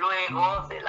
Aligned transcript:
luego 0.00 0.66
de 0.68 0.79